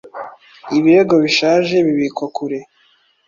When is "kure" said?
2.35-2.59